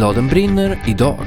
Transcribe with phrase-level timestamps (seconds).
[0.00, 1.26] Bladen brinner idag.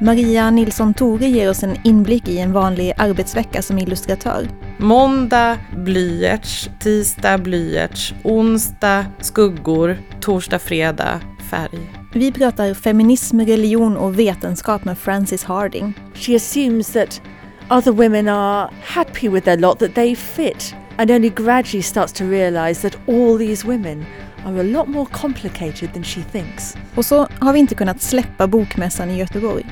[0.00, 4.48] Maria Nilsson Tore ger oss en inblick i en vanlig arbetsvecka som illustratör.
[4.78, 11.20] Måndag blyerts, tisdag blyerts, onsdag skuggor, torsdag, fredag
[11.50, 11.78] färg.
[12.14, 15.94] Vi pratar feminism, religion och vetenskap med Frances Harding.
[16.14, 17.22] She assumes that
[17.70, 22.24] other women are happy with their lot, that they fit, and only gradually starts to
[22.24, 24.04] realize that all these women
[24.44, 26.76] are a lot more complicated than she thinks.
[26.94, 29.66] Och så har vi inte kunnat släppa Bokmässan i Göteborg.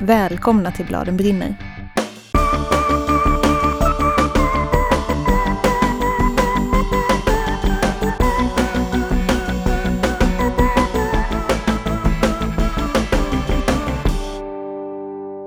[0.00, 1.56] Välkomna till Bladen brinner.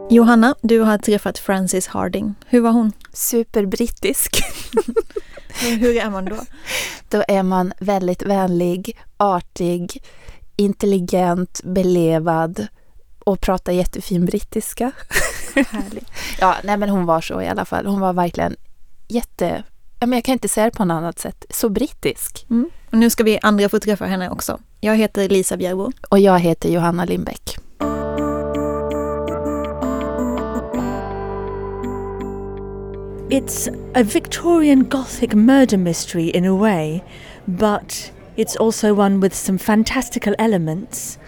[0.10, 2.36] Johanna, du har träffat Frances Harding.
[2.46, 2.92] Hur var hon?
[3.14, 4.44] Superbrittisk.
[5.62, 6.36] Hur är man då?
[7.10, 10.04] Då är man väldigt vänlig, artig,
[10.56, 12.68] intelligent, belevad
[13.20, 14.92] och pratar jättefin brittiska.
[15.56, 16.08] Härligt.
[16.40, 17.86] ja, nej men hon var så i alla fall.
[17.86, 18.56] Hon var verkligen
[19.08, 19.64] jätte...
[20.00, 21.46] jag kan inte säga det på något annat sätt.
[21.50, 22.46] Så brittisk.
[22.50, 22.70] Mm.
[22.92, 24.60] Och nu ska vi andra få träffa henne också.
[24.80, 25.92] Jag heter Lisa Bjärbo.
[26.10, 27.67] Och jag heter Johanna Lindbäck.
[33.30, 37.04] It's a Victorian Gothic murder mystery in a way,
[37.46, 41.20] but it's also one with some fantastical elements.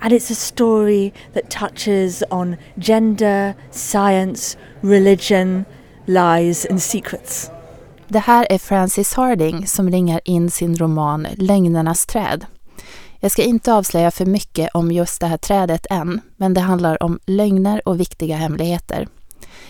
[0.00, 5.66] And it's a story that touches on gender, science, religion,
[6.06, 7.50] lies and secrets.
[8.08, 12.46] Det här är Frances Harding som ringar in sin roman Lögnernas träd.
[13.20, 17.02] Jag ska inte avslöja för mycket om just det här trädet än, men det handlar
[17.02, 19.08] om lögner och viktiga hemligheter.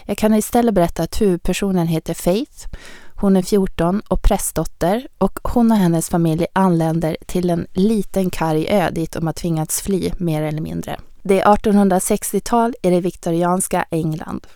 [0.04, 2.68] Jag kan istället berätta att huvudpersonen heter Faith.
[3.16, 8.66] Hon är 14 och prästdotter och hon och hennes familj anländer till en liten karg
[8.70, 11.00] ö dit de har tvingats fly mer eller mindre.
[11.22, 14.46] Det är 1860-tal i det viktorianska England.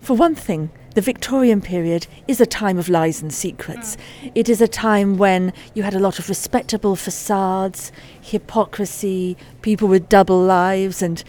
[0.00, 3.98] For one thing, the Victorian period is a time of lies and secrets.
[4.34, 10.08] It is a time when you had a lot of respectable facades, hypocrisy, people with
[10.08, 11.24] double lives, and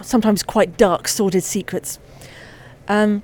[0.00, 1.98] sometimes quite dark, sordid secrets.
[2.90, 3.22] Um,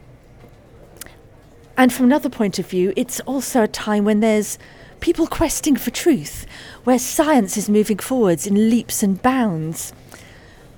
[1.76, 4.58] and from another point of view, it's also a time when there's
[5.00, 6.46] people questing for truth,
[6.84, 9.92] where science is moving forwards in leaps and bounds,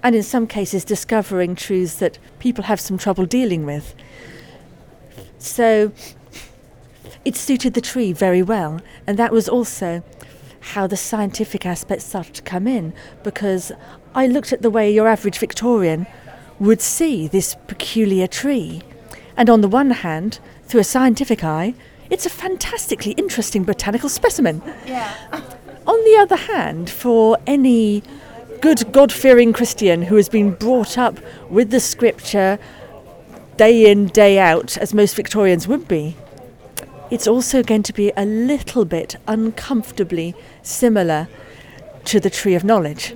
[0.03, 3.95] and in some cases discovering truths that people have some trouble dealing with.
[5.37, 5.93] So
[7.27, 10.03] it suited the tree very well, and that was also
[10.61, 13.71] how the scientific aspects started to come in because
[14.15, 16.07] I looked at the way your average Victorian
[16.61, 18.83] would see this peculiar tree.
[19.37, 21.75] And on the one hand, through a scientific eye,
[22.11, 24.63] it's a fantastically interesting botanical specimen.
[24.87, 25.15] Yeah.
[25.87, 28.03] on the other hand, for any
[28.61, 31.19] good God fearing Christian who has been brought up
[31.51, 32.59] with the scripture
[33.57, 36.17] day in, day out, as most Victorians would be,
[37.11, 41.29] it's also going to be a little bit uncomfortably similar
[42.05, 43.15] to the tree of knowledge.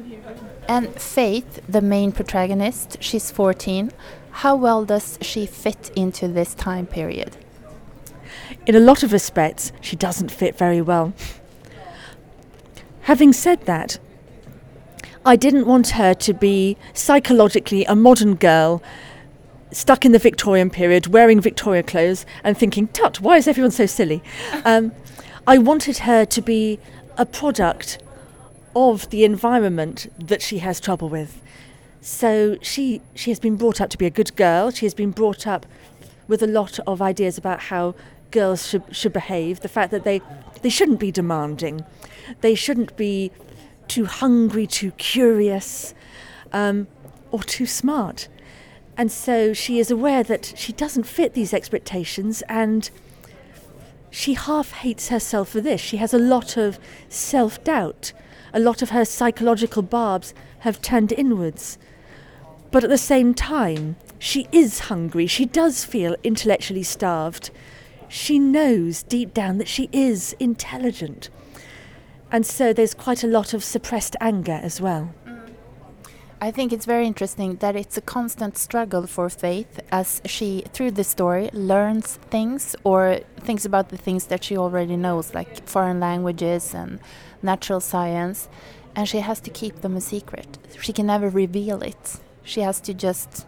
[0.69, 3.93] And Faith, the main protagonist, she's 14.
[4.31, 7.37] How well does she fit into this time period?
[8.67, 11.13] In a lot of respects, she doesn't fit very well.
[13.03, 13.99] Having said that,
[15.25, 18.83] I didn't want her to be psychologically a modern girl
[19.73, 23.87] stuck in the Victorian period, wearing Victoria clothes and thinking, tut, why is everyone so
[23.87, 24.23] silly?
[24.65, 24.93] Um,
[25.47, 26.79] I wanted her to be
[27.17, 28.02] a product
[28.75, 31.41] of the environment that she has trouble with.
[32.01, 34.71] So she she has been brought up to be a good girl.
[34.71, 35.67] She has been brought up
[36.27, 37.95] with a lot of ideas about how
[38.31, 39.61] girls should should behave.
[39.61, 40.21] The fact that they
[40.63, 41.85] they shouldn't be demanding,
[42.41, 43.31] they shouldn't be
[43.89, 45.95] too hungry, too curious,
[46.53, 46.87] um,
[47.31, 48.29] or too smart.
[48.97, 52.91] And so she is aware that she doesn't fit these expectations and
[54.11, 55.81] she half hates herself for this.
[55.81, 56.79] She has a lot of
[57.09, 58.13] self doubt
[58.53, 61.79] a lot of her psychological barbs have turned inwards.
[62.71, 65.27] But at the same time, she is hungry.
[65.27, 67.51] She does feel intellectually starved.
[68.09, 71.29] She knows deep down that she is intelligent.
[72.31, 75.15] And so there's quite a lot of suppressed anger as well.
[76.43, 80.91] I think it's very interesting that it's a constant struggle for Faith as she, through
[80.91, 86.01] the story, learns things or thinks about the things that she already knows, like foreign
[86.01, 86.99] languages and
[87.43, 88.49] natural science,
[88.97, 90.59] and she has to keep them a secret.
[90.81, 92.19] She can never reveal it.
[92.43, 93.47] She has to just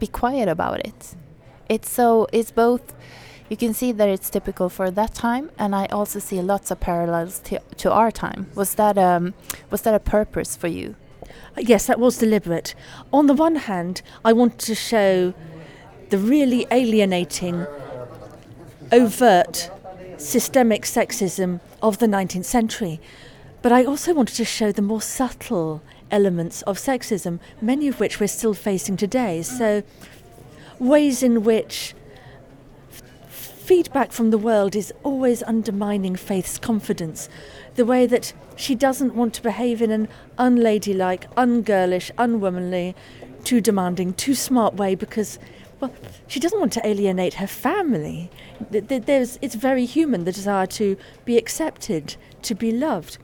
[0.00, 1.14] be quiet about it.
[1.68, 2.92] It's so, it's both,
[3.48, 6.80] you can see that it's typical for that time, and I also see lots of
[6.80, 8.50] parallels to, to our time.
[8.56, 9.34] Was that, um,
[9.70, 10.96] was that a purpose for you?
[11.58, 12.74] Yes, that was deliberate.
[13.12, 15.34] On the one hand, I wanted to show
[16.10, 17.66] the really alienating,
[18.90, 19.70] overt,
[20.18, 23.00] systemic sexism of the 19th century.
[23.60, 28.20] But I also wanted to show the more subtle elements of sexism, many of which
[28.20, 29.42] we're still facing today.
[29.42, 29.82] So,
[30.78, 31.94] ways in which
[33.28, 37.28] feedback from the world is always undermining Faith's confidence.
[37.74, 40.08] The way that she doesn't want to behave in an
[40.38, 42.94] unladylike, ungirlish, unwomanly,
[43.44, 45.38] too demanding, too smart way because,
[45.80, 45.92] well,
[46.26, 48.30] she doesn't want to alienate her family.
[48.70, 53.18] There's, it's very human, the desire to be accepted, to be loved.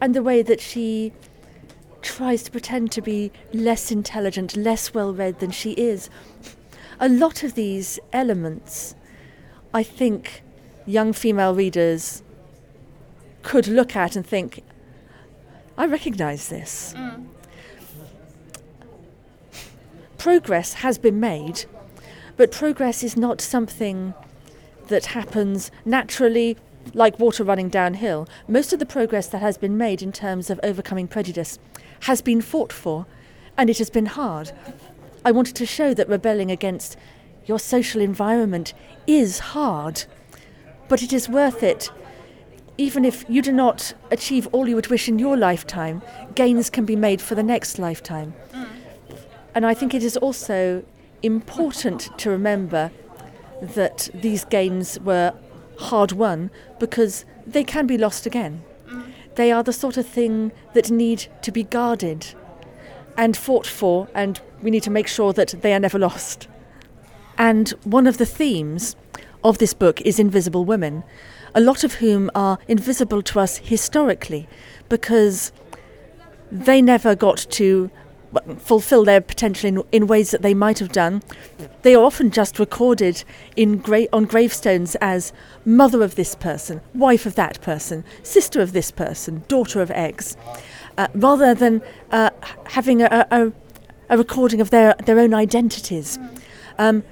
[0.00, 1.12] And the way that she
[2.00, 6.08] tries to pretend to be less intelligent, less well read than she is.
[7.00, 8.94] A lot of these elements
[9.74, 10.42] I think
[10.86, 12.22] young female readers
[13.48, 14.62] could look at and think,
[15.78, 16.92] I recognise this.
[16.94, 17.28] Mm.
[20.18, 21.64] Progress has been made,
[22.36, 24.12] but progress is not something
[24.88, 26.58] that happens naturally
[26.92, 28.28] like water running downhill.
[28.46, 31.58] Most of the progress that has been made in terms of overcoming prejudice
[32.00, 33.06] has been fought for,
[33.56, 34.52] and it has been hard.
[35.24, 36.98] I wanted to show that rebelling against
[37.46, 38.74] your social environment
[39.06, 40.04] is hard,
[40.86, 41.90] but it is worth it.
[42.78, 46.00] Even if you do not achieve all you would wish in your lifetime,
[46.34, 48.34] gains can be made for the next lifetime.
[48.52, 48.68] Mm.
[49.54, 50.84] And I think it is also
[51.22, 52.92] important to remember
[53.60, 55.34] that these gains were
[55.78, 58.62] hard won because they can be lost again.
[58.86, 59.12] Mm.
[59.34, 62.34] They are the sort of thing that need to be guarded
[63.16, 66.46] and fought for, and we need to make sure that they are never lost.
[67.36, 68.94] And one of the themes
[69.42, 71.02] of this book is invisible women,
[71.54, 74.48] a lot of whom are invisible to us historically
[74.88, 75.52] because
[76.50, 77.90] they never got to
[78.58, 81.22] fulfill their potential in, in ways that they might have done.
[81.82, 83.24] They are often just recorded
[83.56, 85.32] in gra- on gravestones as
[85.64, 90.36] mother of this person, wife of that person, sister of this person, daughter of X,
[90.98, 91.80] uh, rather than
[92.10, 92.30] uh,
[92.66, 93.52] having a, a,
[94.10, 96.18] a, recording of their, their own identities.
[96.78, 97.04] Um,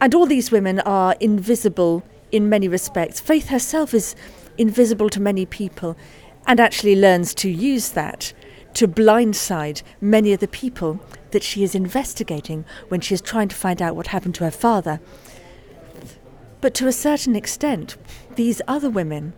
[0.00, 3.20] and all these women are invisible in many respects.
[3.20, 4.14] Faith herself is
[4.56, 5.96] invisible to many people
[6.46, 8.32] and actually learns to use that
[8.74, 13.56] to blindside many of the people that she is investigating when she is trying to
[13.56, 15.00] find out what happened to her father.
[16.60, 17.96] But to a certain extent,
[18.36, 19.32] these other women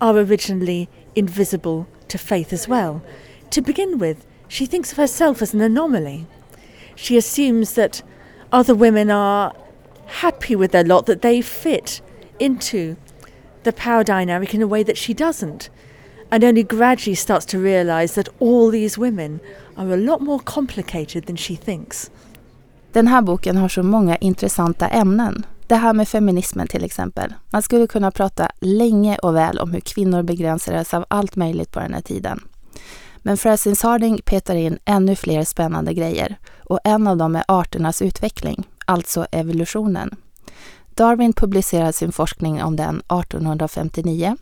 [0.00, 3.02] are originally invisible to Faith as well.
[3.50, 6.26] To begin with, she thinks of herself as an anomaly.
[6.94, 8.02] She assumes that
[8.52, 9.52] other women are
[10.06, 12.00] happy with their lot, that they fit
[12.38, 12.96] into
[13.62, 15.70] the power dynamic in a way that she doesn't.
[16.30, 19.40] And only gradually starts to realize that all these women
[19.76, 22.10] are a lot more complicated than she thinks.
[22.92, 25.46] Den här boken har så många intressanta ämnen.
[25.66, 27.34] Det här med feminismen till exempel.
[27.50, 31.80] Man skulle kunna prata länge och väl om hur kvinnor begränsades av allt möjligt på
[31.80, 32.40] den här tiden.
[33.18, 38.02] Men Frances Harding petar in ännu fler spännande grejer och en av dem är arternas
[38.02, 40.16] utveckling alltså evolutionen.
[40.96, 44.36] Darwin publicerade sin forskning om den 1859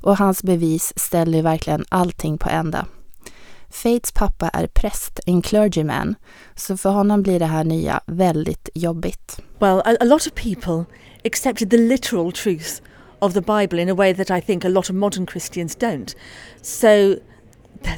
[0.00, 2.86] och hans bevis ställer verkligen allting på ända.
[3.70, 6.14] Fates pappa är präst, en clergyman,
[6.54, 9.40] så för honom blir det här nya väldigt jobbigt.
[9.58, 10.84] Well, a, a lot of people
[11.24, 12.82] accepted the literal truth
[13.18, 16.16] of the Bible in a way that I think a lot of modern Christians don't.
[16.62, 17.16] So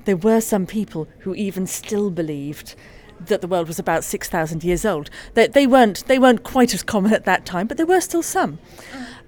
[0.04, 2.74] there were some people who even still believed
[3.20, 5.10] that the world was about 6,000 years old.
[5.34, 8.22] They, they, weren't, they weren't quite as common at that time, but there were still
[8.22, 8.58] some.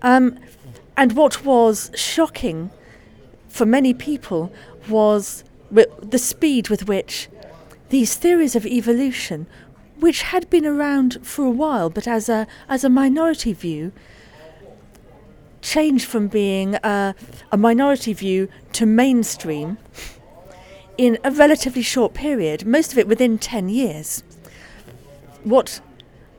[0.02, 0.38] Um,
[0.96, 2.70] and what was shocking
[3.48, 4.52] for many people
[4.88, 7.28] was the speed with which
[7.88, 9.46] these theories of evolution,
[10.00, 13.92] which had been around for a while, but as a, as a minority view,
[15.62, 17.14] changed from being a,
[17.50, 19.78] a minority view to mainstream
[20.98, 24.22] in a relatively short period, most of it within 10 years.
[25.44, 25.80] What,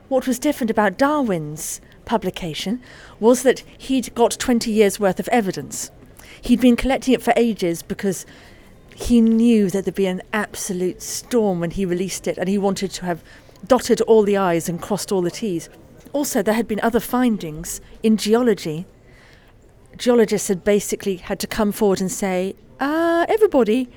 [0.08, 2.82] what was different about Darwin's publication
[3.20, 5.90] was that he'd got 20 years' worth of evidence.
[6.40, 8.26] He'd been collecting it for ages because
[8.94, 12.90] he knew that there'd be an absolute storm when he released it, and he wanted
[12.92, 13.22] to have
[13.66, 15.68] dotted all the I's and crossed all the T's.
[16.12, 18.86] Also, there had been other findings in geology.
[19.96, 23.88] Geologists had basically had to come forward and say, uh, everybody,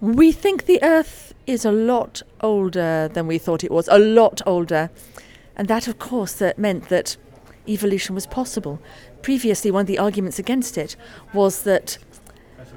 [0.00, 4.42] we think the Earth is a lot older than we thought it was, a lot
[4.46, 4.90] older.
[5.56, 7.16] And that, of course, that meant that
[7.68, 8.80] evolution was possible.
[9.22, 10.96] Previously, one of the arguments against it
[11.32, 11.98] was that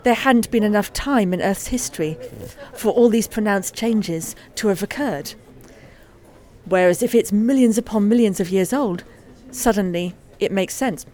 [0.03, 2.17] there hadn't been enough time in Earth's history
[2.73, 5.33] for all these pronounced changes to have occurred.
[6.65, 9.03] Whereas if it's millions upon millions of years old,
[9.51, 11.05] suddenly it makes sense.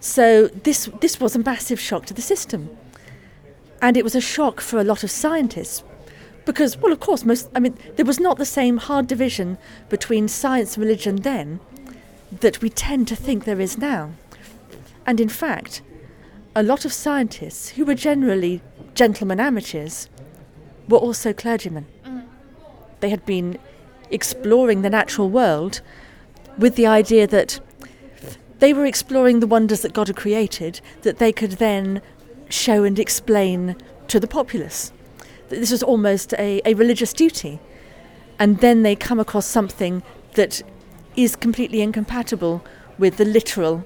[0.00, 2.68] So this this was a massive shock to the system.
[3.84, 5.84] And it was a shock for a lot of scientists
[6.46, 9.58] because well of course most I mean there was not the same hard division
[9.90, 11.60] between science and religion then
[12.40, 14.12] that we tend to think there is now.
[15.04, 15.82] And in fact,
[16.56, 18.62] a lot of scientists who were generally
[18.94, 20.08] gentlemen amateurs
[20.88, 21.84] were also clergymen.
[22.06, 22.24] Mm.
[23.00, 23.58] They had been
[24.10, 25.82] exploring the natural world
[26.56, 27.60] with the idea that
[28.60, 32.00] they were exploring the wonders that God had created that they could then
[32.48, 33.74] show and explain
[34.08, 34.92] to the populace.
[35.48, 37.58] That This was almost a, a religious duty.
[38.38, 40.02] And then they come across something
[40.34, 40.62] that
[41.16, 42.60] is completely incompatible
[42.98, 43.82] with the literal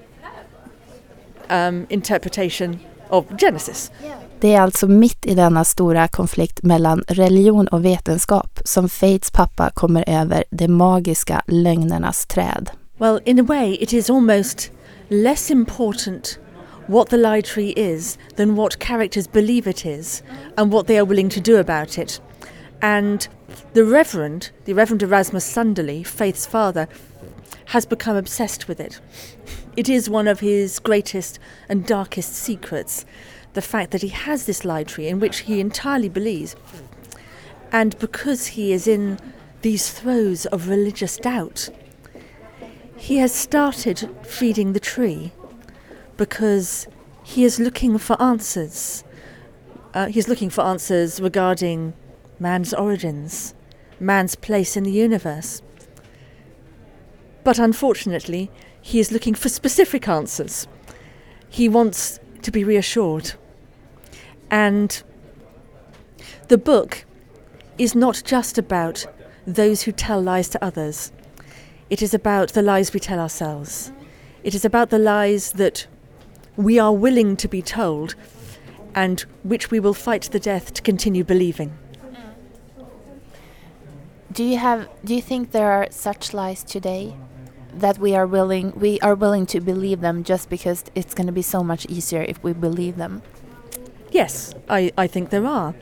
[1.49, 3.91] um, interpretation of Genesis.
[4.39, 9.69] Det är alltså mitt i denna stora konflikt mellan religion och vetenskap som Fates pappa
[9.69, 12.69] kommer över det magiska lögnernas träd.
[12.97, 14.71] Well, in a way, it is almost
[15.07, 16.39] less important
[16.89, 20.23] what the lie tree is than what characters believe it is
[20.57, 22.19] and what they are willing to do about it.
[22.81, 23.27] And
[23.73, 26.87] the Reverend, the Reverend Erasmus Sunderley, Faith's father,
[27.65, 28.99] has become obsessed with it.
[29.77, 31.37] It is one of his greatest
[31.69, 33.05] and darkest secrets,
[33.53, 36.55] the fact that he has this lie tree in which he entirely believes.
[37.71, 39.19] And because he is in
[39.61, 41.69] these throes of religious doubt,
[42.97, 45.33] he has started feeding the tree
[46.19, 46.85] because
[47.23, 49.05] he is looking for answers.
[49.93, 51.93] Uh, he's looking for answers regarding
[52.39, 53.55] man's origins,
[54.01, 55.61] man's place in the universe.
[57.45, 60.67] But unfortunately, he is looking for specific answers.
[61.49, 63.31] He wants to be reassured.
[64.51, 65.01] And
[66.49, 67.05] the book
[67.77, 69.05] is not just about
[69.47, 71.13] those who tell lies to others.
[71.89, 73.93] It is about the lies we tell ourselves.
[74.43, 75.87] It is about the lies that
[76.59, 78.15] we are willing to be told
[78.93, 81.71] and which we will fight to the death to continue believing.
[84.29, 87.15] Do you have do you think there are such lies today
[87.73, 91.33] that we are willing we are willing to believe them just because it's going to
[91.33, 93.21] be so much easier if we believe them?
[94.11, 95.73] Yes, I, I think there are.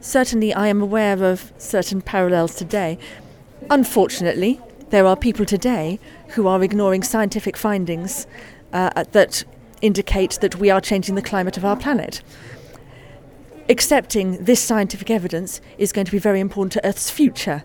[0.00, 2.98] Certainly, I am aware of certain parallels today.
[3.70, 4.60] Unfortunately,
[4.90, 8.26] there are people today who are ignoring scientific findings
[8.72, 9.44] uh, that
[9.84, 12.22] indicate that we are changing the climate of our planet.
[13.68, 17.62] Accepting this scientific evidence is going to be very important to Earth's future.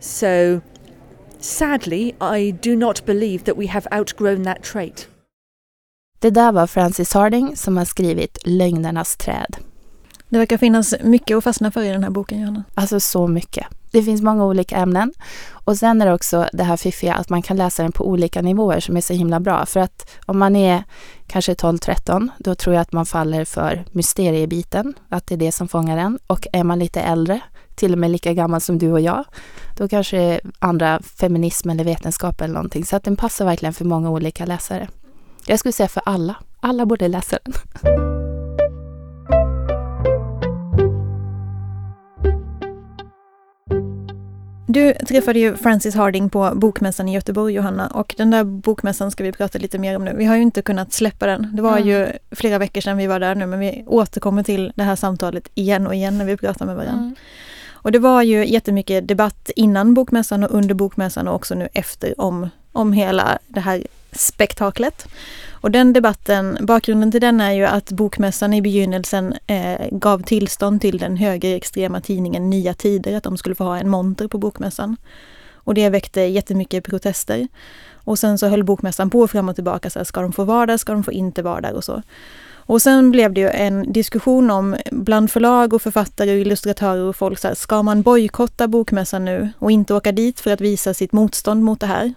[0.00, 0.60] So,
[1.40, 5.08] sadly, I do not believe that we have outgrown that trait.
[6.18, 9.56] Det där var Francis Harding som har skrivit Lögnernas träd.
[10.28, 12.64] Det verkar finnas mycket att fastna för i den här boken, Johanna.
[12.74, 13.66] Alltså så mycket.
[13.90, 15.12] Det finns många olika ämnen.
[15.52, 18.42] Och sen är det också det här fiffiga att man kan läsa den på olika
[18.42, 19.66] nivåer som är så himla bra.
[19.66, 20.84] För att om man är
[21.26, 25.68] kanske 12-13, då tror jag att man faller för mysteriebiten, att det är det som
[25.68, 26.18] fångar en.
[26.26, 27.40] Och är man lite äldre,
[27.74, 29.24] till och med lika gammal som du och jag,
[29.76, 32.84] då kanske det är andra feminism eller vetenskap eller någonting.
[32.84, 34.88] Så att den passar verkligen för många olika läsare.
[35.46, 36.36] Jag skulle säga för alla.
[36.60, 38.17] Alla borde läsa den.
[44.70, 49.24] Du träffade ju Francis Harding på Bokmässan i Göteborg, Johanna, och den där bokmässan ska
[49.24, 50.14] vi prata lite mer om nu.
[50.16, 51.50] Vi har ju inte kunnat släppa den.
[51.56, 51.88] Det var Mm.
[51.88, 55.48] ju flera veckor sedan vi var där nu, men vi återkommer till det här samtalet
[55.54, 57.14] igen och igen när vi pratar med varandra.
[57.70, 62.20] Och det var ju jättemycket debatt innan bokmässan och under bokmässan och också nu efter
[62.20, 65.08] om, om hela det här spektaklet.
[65.60, 70.80] Och den debatten, bakgrunden till den är ju att bokmässan i begynnelsen eh, gav tillstånd
[70.80, 74.96] till den högerextrema tidningen Nya Tider att de skulle få ha en monter på bokmässan.
[75.54, 77.48] Och det väckte jättemycket protester.
[78.04, 80.66] Och sen så höll bokmässan på fram och tillbaka, så här, ska de få vara
[80.66, 82.02] där, ska de få inte vara där och så.
[82.68, 87.16] Och sen blev det ju en diskussion om bland förlag och författare och illustratörer och
[87.16, 90.94] folk, så här, ska man bojkotta bokmässan nu och inte åka dit för att visa
[90.94, 92.14] sitt motstånd mot det här?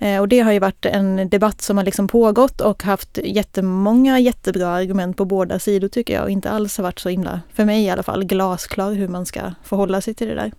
[0.00, 4.18] Eh, Och det har ju varit en debatt som har liksom pågått och haft jättemånga
[4.18, 7.64] jättebra argument på båda sidor tycker jag och inte alls har varit så himla, för
[7.64, 10.52] mig i alla fall, glasklar hur man ska förhålla sig till det där.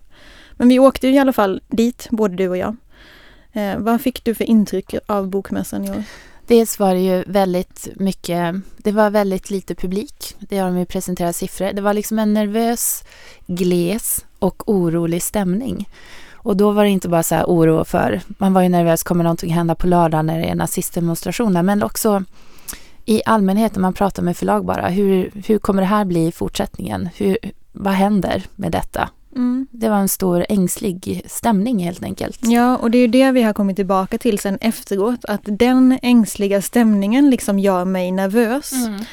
[0.52, 2.76] Men vi åkte ju i alla fall dit, både du och jag.
[3.52, 6.04] Eh, vad fick du för intryck av bokmässan i år?
[6.46, 10.36] Dels var det ju väldigt mycket, det var väldigt lite publik.
[10.38, 11.72] Det har de ju presenterat siffror.
[11.72, 13.04] Det var liksom en nervös,
[13.46, 15.88] gles och orolig stämning.
[16.42, 19.24] Och då var det inte bara så här oro för, man var ju nervös, kommer
[19.24, 22.24] någonting hända på lördag när det är nazistdemonstrationer, men också
[23.04, 26.32] I allmänhet när man pratar med förlag bara, hur, hur kommer det här bli i
[26.32, 27.08] fortsättningen?
[27.16, 27.38] Hur,
[27.72, 29.08] vad händer med detta?
[29.36, 29.66] Mm.
[29.70, 32.38] Det var en stor ängslig stämning helt enkelt.
[32.42, 35.98] Ja, och det är ju det vi har kommit tillbaka till sen efteråt, att den
[36.02, 38.72] ängsliga stämningen liksom gör mig nervös.
[38.72, 39.04] Mm.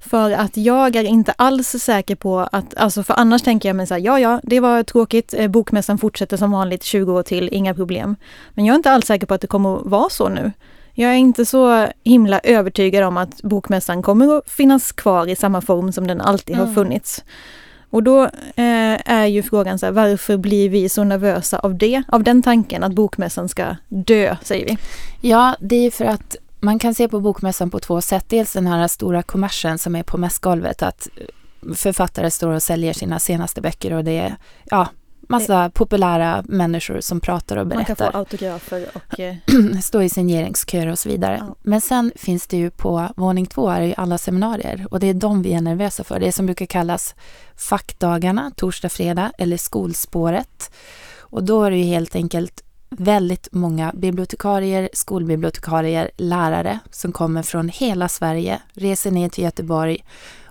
[0.00, 3.86] För att jag är inte alls säker på att, alltså för annars tänker jag mig
[3.86, 7.48] så här, ja ja, det var tråkigt, eh, bokmässan fortsätter som vanligt 20 år till,
[7.52, 8.16] inga problem.
[8.54, 10.52] Men jag är inte alls säker på att det kommer att vara så nu.
[10.94, 15.60] Jag är inte så himla övertygad om att bokmässan kommer att finnas kvar i samma
[15.60, 16.74] form som den alltid har Mm.
[16.74, 17.24] funnits.
[17.90, 18.22] Och då
[18.54, 22.02] eh, är ju frågan så här, varför blir vi så nervösa av det?
[22.08, 24.78] Av den tanken att bokmässan ska dö, säger vi.
[25.28, 28.24] Ja, det är för att man kan se på bokmässan på två sätt.
[28.28, 31.08] Dels den här stora kommersen som är på mässgolvet, att
[31.74, 34.88] författare står och säljer sina senaste böcker och det är ja,
[35.20, 38.18] massa populära människor som pratar och Man kan få berättar.
[38.18, 39.36] autografer och eh,
[39.82, 41.36] Stå i signeringsköer och så vidare.
[41.48, 41.54] Ja.
[41.62, 45.06] Men sen finns det ju på våning två är det ju alla seminarier och det
[45.06, 46.20] är de vi är nervösa för.
[46.20, 47.14] Det som brukar kallas
[47.56, 50.70] fackdagarna, torsdag, fredag eller skolspåret.
[51.18, 57.68] Och då är det ju helt enkelt väldigt många bibliotekarier, skolbibliotekarier, lärare som kommer från
[57.68, 60.04] hela Sverige, reser ner till Göteborg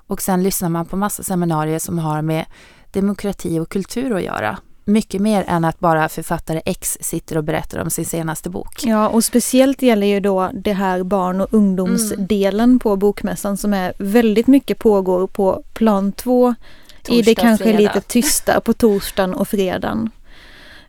[0.07, 2.45] och sen lyssnar man på massa seminarier som har med
[2.91, 4.57] demokrati och kultur att göra.
[4.85, 8.83] Mycket mer än att bara författare X sitter och berättar om sin senaste bok.
[8.85, 13.93] Ja, och speciellt gäller ju då det här barn och ungdomsdelen på bokmässan som är
[13.99, 16.55] väldigt mycket pågår på plan två
[17.07, 17.79] i det Torsdag, kanske fredag.
[17.79, 20.09] lite tysta på torsdagen och fredagen.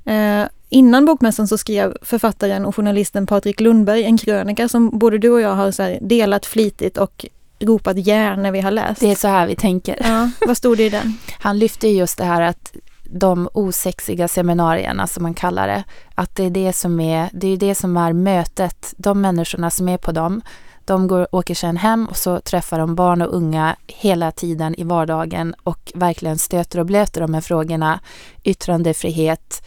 [0.08, 5.30] Eh, innan bokmässan så skrev författaren och journalisten Patrik Lundberg en krönika som både du
[5.30, 7.26] och jag har delat flitigt och
[7.60, 9.00] ropat ja när vi har läst.
[9.00, 9.96] Det är så här vi tänker.
[10.00, 11.18] Ja, vad stod det i den?
[11.38, 12.72] Han lyfter just det här att
[13.10, 15.84] de osexiga seminarierna som man kallar det,
[16.14, 19.88] att det är det som är, det är det som är mötet, de människorna som
[19.88, 20.42] är på dem,
[20.84, 24.84] de går, åker sen hem och så träffar de barn och unga hela tiden i
[24.84, 28.00] vardagen och verkligen stöter och blöter de här frågorna,
[28.44, 29.62] yttrandefrihet,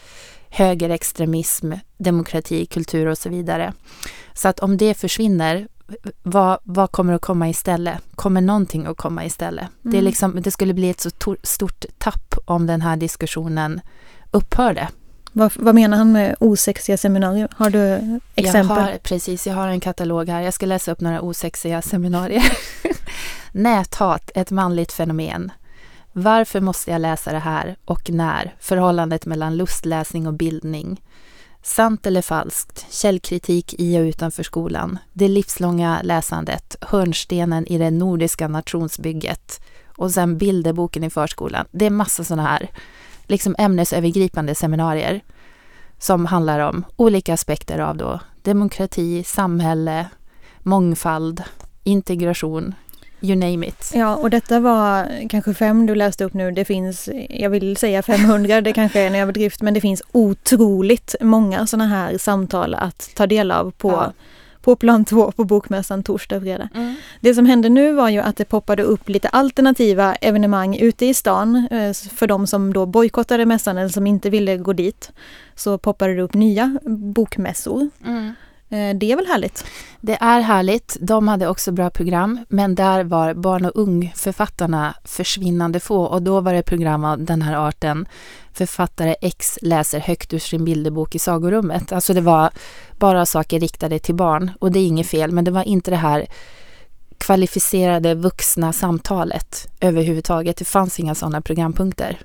[0.52, 3.72] högerextremism, demokrati, kultur och så vidare.
[4.34, 5.68] Så att om det försvinner,
[6.22, 7.98] vad, vad kommer att komma istället?
[8.14, 9.66] Kommer någonting att komma istället?
[9.82, 10.04] Det, är Mm.
[10.04, 13.80] liksom, det skulle bli ett så tor- stort tapp om den här diskussionen
[14.30, 14.88] upphörde.
[15.32, 17.48] Vad, vad menar han med osexiga seminarier?
[17.56, 17.80] Har du
[18.34, 18.76] exempel?
[18.76, 20.40] Jag har, precis, jag har en katalog här.
[20.40, 22.52] Jag ska läsa upp några osexiga seminarier.
[23.52, 25.52] Näthat, ett manligt fenomen.
[26.12, 28.54] Varför måste jag läsa det här och när?
[28.60, 31.02] Förhållandet mellan lustläsning och bildning.
[31.62, 32.86] Sant eller falskt?
[32.90, 34.98] Källkritik i och utanför skolan.
[35.12, 36.76] Det livslånga läsandet.
[36.80, 39.60] Hörnstenen i det nordiska nationsbygget.
[39.96, 41.66] Och sen bilderboken i förskolan.
[41.70, 42.70] Det är massa sådana här
[43.26, 45.20] liksom ämnesövergripande seminarier
[45.98, 50.06] som handlar om olika aspekter av då demokrati, samhälle,
[50.58, 51.42] mångfald,
[51.84, 52.74] integration,
[53.22, 53.90] you name it.
[53.94, 56.50] Ja, och detta var kanske fem du läste upp nu.
[56.50, 61.14] Det finns, jag vill säga 500, det kanske är en överdrift, men det finns otroligt
[61.20, 64.12] många sådana här samtal att ta del av på, Ja.
[64.60, 66.68] på plan två på Bokmässan torsdag och fredag.
[67.20, 71.14] Det som hände nu var ju att det poppade upp lite alternativa evenemang ute i
[71.14, 75.12] stan eh, för de som då bojkottade mässan eller som inte ville gå dit.
[75.54, 76.78] Så poppade det upp nya
[77.14, 77.90] bokmässor.
[78.06, 78.32] Mm.
[78.72, 79.64] Eh, det är väl härligt?
[80.00, 80.96] Det är härligt.
[81.00, 86.40] De hade också bra program, men där var barn och ungförfattarna försvinnande få och då
[86.40, 88.06] var det program av den här arten.
[88.52, 91.92] Författare X läser högt ur sin bilderbok i sagorummet.
[91.92, 92.50] Alltså det var
[92.98, 95.96] bara saker riktade till barn och det är inget fel, men det var inte det
[95.96, 96.26] här
[97.18, 100.56] kvalificerade vuxna samtalet överhuvudtaget.
[100.56, 102.18] Det fanns inga sådana programpunkter.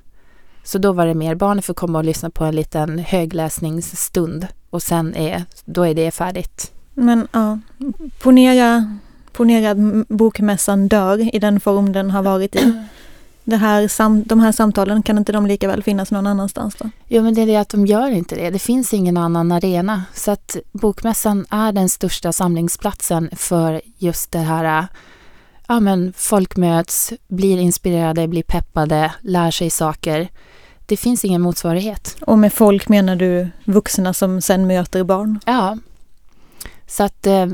[0.63, 4.83] Så då var det mer barnen får komma och lyssna på en liten högläsningsstund och
[4.83, 6.71] sen är, då är det färdigt.
[6.93, 7.59] Men ja,
[8.21, 8.97] ponera,
[9.31, 12.83] ponera att bokmässan dör i den form den har varit i.
[13.43, 16.89] Det här sam, de här samtalen, kan inte de lika väl finnas någon annanstans då?
[17.07, 18.49] Jo, men det är det att de gör inte det.
[18.49, 20.03] Det finns ingen annan arena.
[20.13, 24.87] Så att Bokmässan är den största samlingsplatsen för just det här
[25.67, 30.29] ja, men folk möts, blir inspirerade, blir peppade, lär sig saker.
[30.87, 32.17] Det finns ingen motsvarighet.
[32.21, 35.39] Och med folk menar du vuxna som sen möter barn?
[35.45, 35.77] Ja.
[36.87, 37.47] Så att eh,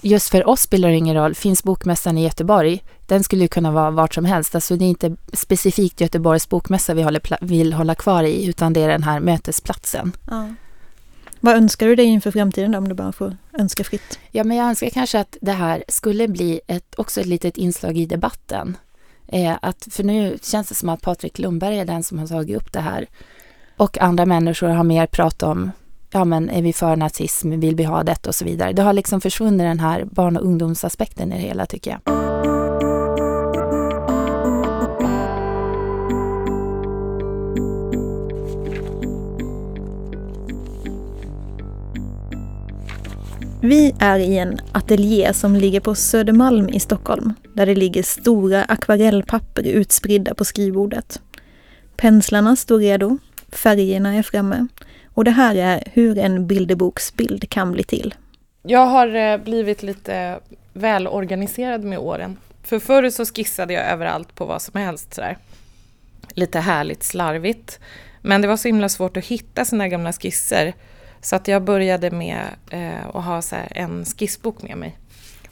[0.00, 1.34] just för oss spelar det ingen roll.
[1.34, 4.54] Finns Bokmässan i Göteborg, den skulle ju kunna vara vart som helst.
[4.54, 8.80] Alltså det är inte specifikt Göteborgs bokmässa vi håller, vill hålla kvar i, utan det
[8.80, 10.12] är den här mötesplatsen.
[10.30, 10.54] Ja.
[11.40, 14.18] Vad önskar du dig inför framtiden då, om du bara får önska fritt?
[14.30, 17.98] Ja, men jag önskar kanske att det här skulle bli ett, också ett litet inslag
[17.98, 18.76] i debatten.
[19.32, 22.56] Eh, att, för nu känns det som att Patrik Lundberg är den som har tagit
[22.56, 23.06] upp det här.
[23.76, 25.70] Och andra människor har mer pratat om
[26.12, 28.72] ja men är vi för nazism, vill vi ha detta och så vidare.
[28.72, 32.59] Det har liksom försvunnit den här barn och ungdomsaspekten i det hela tycker jag.
[43.62, 48.64] Vi är i en ateljé som ligger på Södermalm i Stockholm, där det ligger stora
[48.64, 51.20] akvarellpapper utspridda på skrivbordet.
[51.96, 53.18] Penslarna står redo,
[53.52, 54.66] färgerna är framme
[55.14, 58.14] och det här är hur en bilderboksbild kan bli till.
[58.62, 60.40] Jag har eh, blivit lite
[60.72, 62.36] välorganiserad med åren.
[62.62, 65.36] För förr så skissade jag överallt på vad som helst sådär.
[66.34, 67.80] Lite härligt slarvigt.
[68.22, 70.74] Men det var så himla svårt att hitta sina gamla skisser.
[71.22, 74.98] Så att jag började med eh, att ha så en skissbok med mig.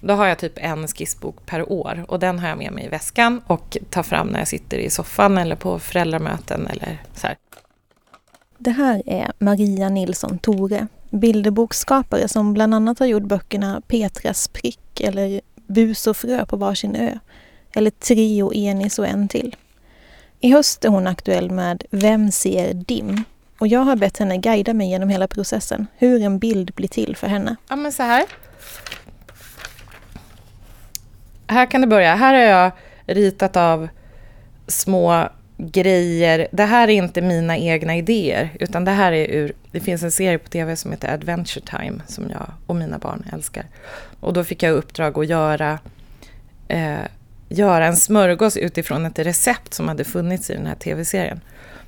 [0.01, 2.89] Då har jag typ en skissbok per år och den har jag med mig i
[2.89, 7.37] väskan och tar fram när jag sitter i soffan eller på föräldramöten eller så här.
[8.59, 15.01] Det här är Maria Nilsson Tore, bilderboksskapare som bland annat har gjort böckerna Petras prick
[15.01, 17.19] eller Bus och frö på varsin ö
[17.75, 19.57] eller Trio Enis och en till.
[20.41, 23.25] I höst är hon aktuell med Vem ser dim?
[23.59, 27.17] Och jag har bett henne guida mig genom hela processen, hur en bild blir till
[27.17, 27.57] för henne.
[27.69, 28.25] Ja men så här.
[31.47, 32.15] Här kan det börja.
[32.15, 32.73] Här har jag
[33.07, 33.89] ritat av
[34.67, 36.49] små grejer.
[36.53, 39.53] Det här är inte mina egna idéer, utan det här är ur...
[39.73, 43.25] Det finns en serie på tv som heter Adventure Time, som jag och mina barn
[43.33, 43.65] älskar.
[44.21, 45.79] Och då fick jag uppdrag att göra,
[46.69, 46.99] eh,
[47.49, 51.41] göra en smörgås utifrån ett recept som hade funnits i den här tv-serien.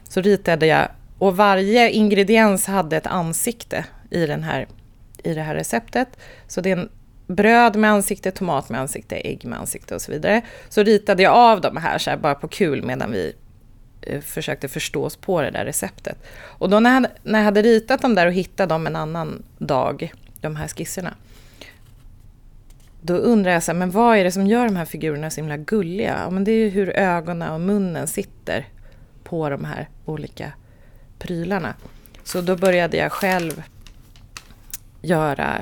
[0.08, 0.88] Så ritade jag,
[1.20, 4.66] och varje ingrediens hade ett ansikte i, den här,
[5.24, 6.08] i det här receptet.
[6.46, 6.88] Så det är en
[7.26, 10.42] bröd med ansikte, tomat med ansikte, ägg med ansikte och så vidare.
[10.68, 13.32] Så ritade jag av de här, så här bara på kul medan vi
[14.02, 16.16] eh, försökte förstå oss på det där receptet.
[16.42, 18.96] Och då när jag, hade, när jag hade ritat dem där och hittat dem en
[18.96, 21.14] annan dag, de här skisserna,
[23.02, 25.40] då undrar jag så här, men vad är det som gör de här figurerna så
[25.40, 26.20] himla gulliga?
[26.24, 28.66] Ja, men det är ju hur ögonen och munnen sitter
[29.24, 30.52] på de här olika
[31.20, 31.74] prylarna.
[32.24, 33.62] Så då började jag själv
[35.02, 35.60] göra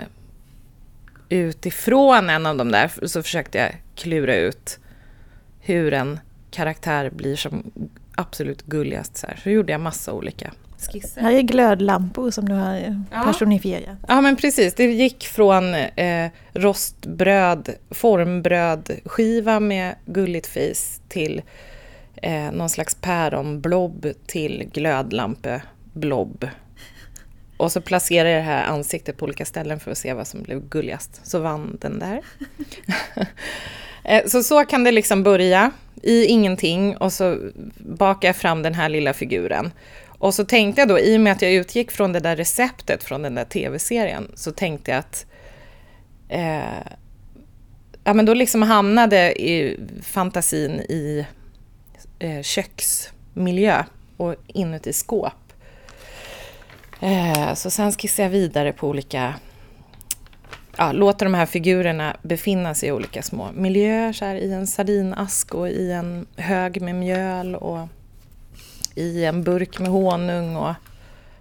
[1.28, 4.78] utifrån en av de där, så försökte jag klura ut
[5.60, 7.70] hur en karaktär blir som
[8.14, 9.16] absolut gulligast.
[9.16, 9.40] Så, här.
[9.42, 11.20] så gjorde jag massa olika skisser.
[11.20, 13.98] Här är glödlampor som du har personifierat.
[14.08, 21.42] Ja men precis, det gick från eh, rostbröd, formbrödskiva med gulligt face till
[22.16, 26.48] eh, någon slags päronblob till glödlampeblob.
[27.56, 30.42] Och så placerade jag det här ansiktet på olika ställen för att se vad som
[30.42, 31.20] blev gulligast.
[31.26, 32.20] Så vann den där.
[34.04, 35.70] Eh, så så kan det liksom börja
[36.02, 37.38] i ingenting och så
[37.76, 39.70] bakar jag fram den här lilla figuren.
[40.06, 43.04] Och så tänkte jag då, i och med att jag utgick från det där receptet
[43.04, 45.26] från den där tv-serien, så tänkte jag att
[46.28, 46.92] eh,
[48.04, 51.26] ja, men då liksom hamnade i fantasin i
[52.18, 53.84] eh, köksmiljö
[54.16, 55.32] och inuti skåp.
[57.00, 59.34] Eh, så sen skissade jag vidare på olika
[60.78, 64.66] ja, låter de här figurerna befinna sig i olika små miljöer, så här, i en
[64.66, 67.88] sardinask och i en hög med mjöl och
[68.94, 70.56] i en burk med honung.
[70.56, 70.74] Och...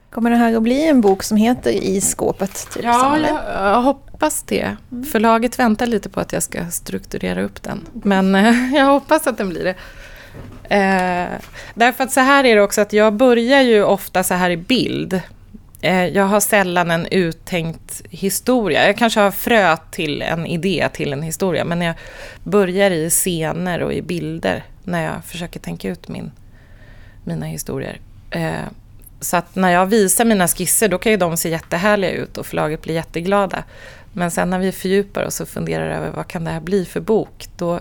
[0.09, 2.67] Kommer det här att bli en bok som heter I skåpet?
[2.73, 4.77] Typ, ja, jag, jag, hoppas det.
[4.91, 5.03] Mm.
[5.03, 7.85] Förlaget väntar lite på att jag ska strukturera upp den.
[7.93, 9.75] Men eh, jag hoppas att den blir det.
[10.69, 11.27] Eh,
[11.73, 14.57] därför att så här är det också att jag börjar ju ofta så här i
[14.57, 15.21] bild.
[15.81, 18.87] Eh, jag har sällan en uttänkt historia.
[18.87, 21.95] Jag kanske har frö till en idé till en historia, men jag
[22.43, 26.31] börjar i scener och i bilder när jag försöker tänka ut min,
[27.23, 27.99] mina historier.
[28.31, 28.51] Eh,
[29.19, 32.45] så att när jag visar mina skisser, då kan ju de se jättehärliga ut och
[32.45, 33.63] förlaget blir jätteglada.
[34.13, 36.99] Men sen när vi fördjupar oss och funderar över vad kan det här bli för
[36.99, 37.79] bok, då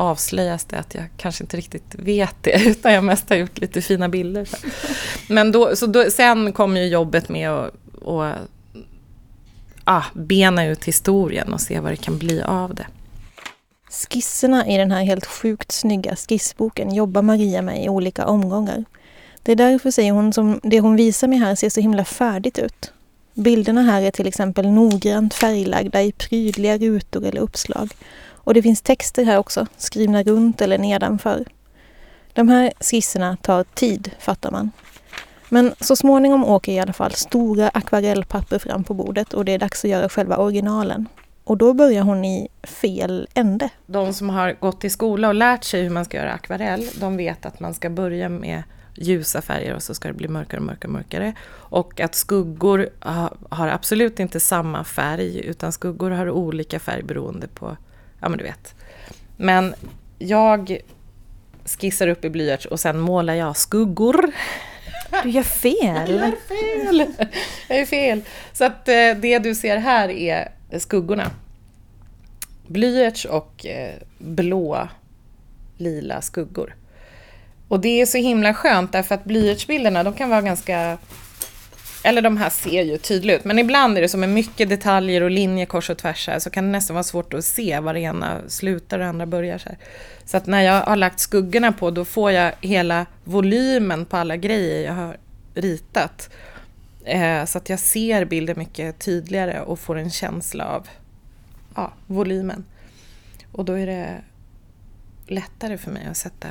[0.00, 3.82] avslöjas det att jag kanske inte riktigt vet det, utan jag mest har gjort lite
[3.82, 4.48] fina bilder.
[5.28, 8.24] Men då, så då, sen kom ju jobbet med att och,
[9.84, 12.86] ah, bena ut historien och se vad det kan bli av det.
[13.90, 18.84] Skisserna i den här helt sjukt snygga skissboken jobbar Maria med i olika omgångar.
[19.42, 22.58] Det är därför, säger hon, som det hon visar mig här ser så himla färdigt
[22.58, 22.92] ut.
[23.34, 27.90] Bilderna här är till exempel noggrant färglagda i prydliga rutor eller uppslag
[28.44, 31.44] och det finns texter här också, skrivna runt eller nedanför.
[32.32, 34.70] De här skisserna tar tid, fattar man.
[35.48, 39.58] Men så småningom åker i alla fall stora akvarellpapper fram på bordet och det är
[39.58, 41.08] dags att göra själva originalen.
[41.44, 43.68] Och då börjar hon i fel ände.
[43.86, 47.16] De som har gått i skola och lärt sig hur man ska göra akvarell, de
[47.16, 48.62] vet att man ska börja med
[48.94, 51.34] ljusa färger och så ska det bli mörkare och mörkare och mörkare.
[51.50, 52.88] Och att skuggor
[53.48, 57.76] har absolut inte samma färg utan skuggor har olika färg beroende på,
[58.20, 58.74] ja men du vet.
[59.36, 59.74] Men
[60.18, 60.80] jag
[61.64, 64.32] skissar upp i blyerts och sen målar jag skuggor.
[65.22, 66.10] Du gör fel!
[66.10, 67.06] Jag gör fel!
[67.68, 68.20] Jag gör fel.
[68.52, 71.30] Så att eh, det du ser här är skuggorna.
[72.66, 74.88] Blyerts och eh, blå,
[75.76, 76.76] lila skuggor.
[77.68, 80.98] Och det är så himla skönt därför att blyertsbilderna de kan vara ganska
[82.02, 85.22] eller de här ser ju tydligt ut, men ibland är det som med mycket detaljer
[85.22, 87.94] och linjer kors och tvärs här, så kan det nästan vara svårt att se var
[87.94, 89.58] det ena slutar och det andra börjar.
[89.58, 89.78] Så, här.
[90.24, 94.36] så att när jag har lagt skuggorna på, då får jag hela volymen på alla
[94.36, 95.16] grejer jag har
[95.54, 96.30] ritat.
[97.04, 100.88] Eh, så att jag ser bilden mycket tydligare och får en känsla av
[101.74, 102.64] ja, volymen.
[103.52, 104.22] Och då är det
[105.26, 106.48] lättare för mig att sätta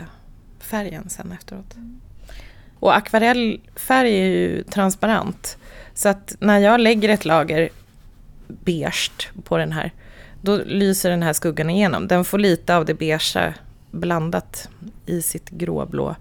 [0.59, 1.75] färgen sen efteråt.
[1.75, 2.01] Mm.
[2.79, 5.57] Och akvarellfärg är ju transparent.
[5.93, 7.69] Så att när jag lägger ett lager
[8.47, 9.91] beige på den här,
[10.41, 12.07] då lyser den här skuggan igenom.
[12.07, 13.53] Den får lite av det beige
[13.91, 14.69] blandat
[15.05, 16.15] i sitt gråblå.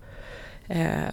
[0.66, 1.09] Eh,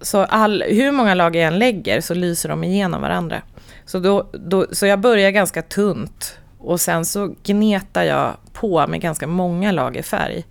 [0.00, 3.42] så all, hur många lager jag än lägger så lyser de igenom varandra.
[3.84, 9.00] Så, då, då, så jag börjar ganska tunt och sen så gnetar jag på med
[9.00, 10.44] ganska många lager färg.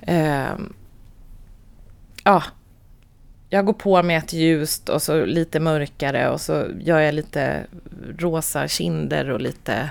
[0.00, 0.54] Eh,
[2.24, 2.42] ja,
[3.50, 7.66] jag går på med ett ljust och så lite mörkare och så gör jag lite
[8.18, 9.90] rosa kinder och lite...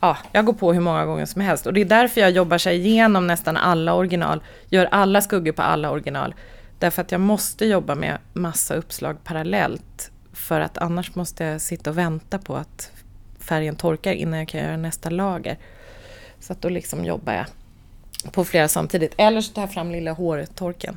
[0.00, 1.66] Ja, jag går på hur många gånger som helst.
[1.66, 5.62] Och det är därför jag jobbar sig igenom nästan alla original, gör alla skuggor på
[5.62, 6.34] alla original.
[6.78, 10.10] Därför att jag måste jobba med massa uppslag parallellt.
[10.32, 12.92] För att annars måste jag sitta och vänta på att
[13.38, 15.58] färgen torkar innan jag kan göra nästa lager.
[16.40, 17.46] Så att då liksom jobbar jag
[18.32, 19.14] på flera samtidigt.
[19.16, 20.96] Eller så tar jag fram lilla hårtorken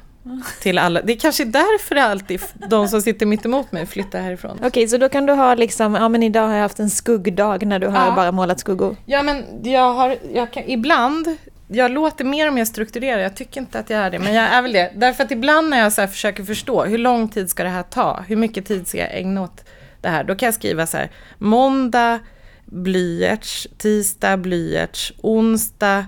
[0.62, 1.01] till alla.
[1.01, 4.51] Det är kanske därför det alltid de som sitter mitt emot mig flyttar härifrån.
[4.57, 6.89] Okej, okay, så då kan du ha liksom, ja men idag har jag haft en
[6.89, 8.15] skuggdag när du har ja.
[8.15, 8.95] bara målat skuggor.
[9.05, 13.62] Ja men jag har, jag kan, ibland, jag låter mer och mer strukturerad, jag tycker
[13.62, 14.91] inte att jag är det, men jag är väl det.
[14.95, 18.23] Därför att ibland när jag så försöker förstå, hur lång tid ska det här ta?
[18.27, 19.65] Hur mycket tid ska jag ägna åt
[20.01, 20.23] det här?
[20.23, 22.19] Då kan jag skriva så här, måndag
[22.65, 26.05] blyerts, tisdag blyerts, onsdag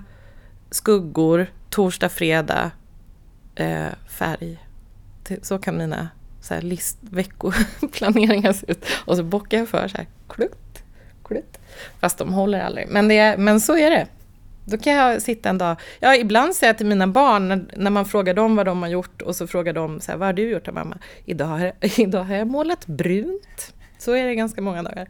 [0.70, 2.70] skuggor, torsdag, fredag
[3.54, 3.86] eh,
[4.18, 4.58] färg.
[5.42, 6.08] Så kan mina
[6.40, 8.84] så här, list, veckoplaneringar se ut.
[9.04, 10.82] Och så bockar jag för så här, klutt,
[11.24, 11.58] klutt.
[12.00, 12.88] Fast de håller aldrig.
[12.88, 14.06] Men, det, men så är det.
[14.64, 15.76] Då kan jag sitta en dag.
[16.00, 18.88] Ja, ibland säger jag till mina barn när, när man frågar dem vad de har
[18.88, 20.98] gjort och så frågar de så här, vad har du gjort mamma?
[21.24, 23.74] Idag har, jag, idag har jag målat brunt.
[23.98, 25.08] Så är det ganska många dagar.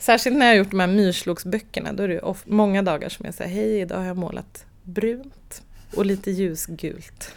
[0.00, 1.92] Särskilt när jag har gjort de här myrslågsböckerna.
[1.92, 5.62] Då är det många dagar som jag säger, hej idag har jag målat brunt
[5.96, 7.34] och lite ljusgult.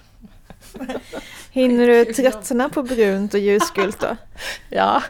[1.52, 4.18] Hinner du tröttna på brunt och ljusgult då?
[4.70, 5.04] ja,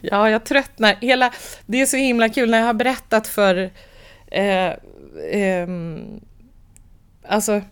[0.00, 0.96] ja, jag tröttnar.
[1.00, 1.32] Hela,
[1.66, 3.70] det är så himla kul när jag har berättat för...
[4.26, 4.72] Eh,
[5.30, 5.68] eh,
[7.28, 7.62] alltså,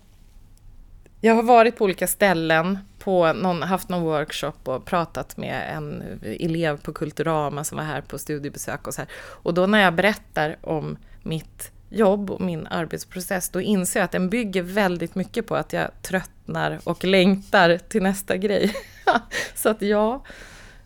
[1.21, 6.03] jag har varit på olika ställen, på någon, haft någon workshop och pratat med en
[6.23, 9.11] elev på Kulturama som var här på studiebesök och så här.
[9.17, 14.13] Och då när jag berättar om mitt jobb och min arbetsprocess, då inser jag att
[14.13, 18.75] den bygger väldigt mycket på att jag tröttnar och längtar till nästa grej.
[19.55, 20.25] så att ja,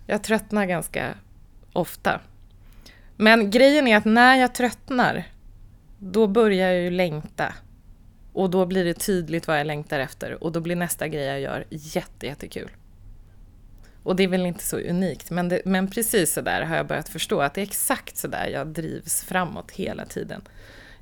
[0.06, 1.14] jag tröttnar ganska
[1.72, 2.20] ofta.
[3.16, 5.24] Men grejen är att när jag tröttnar,
[5.98, 7.54] då börjar jag ju längta.
[8.32, 11.40] Och då blir det tydligt vad jag längtar efter och då blir nästa grej jag
[11.40, 12.70] gör jätte, jättekul.
[14.02, 16.86] Och det är väl inte så unikt, men, det, men precis så där har jag
[16.86, 20.42] börjat förstå att det är exakt så där jag drivs framåt hela tiden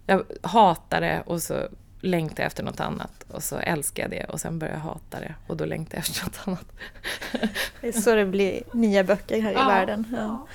[0.06, 1.68] jag hatar det och så
[2.00, 5.20] längtar jag efter något annat och så älskar jag det och sen börjar jag hata
[5.20, 6.72] det och då längtar jag efter något annat.
[7.80, 9.68] Det är så det blir nya böcker här i ja.
[9.68, 10.16] världen.
[10.16, 10.46] Ja.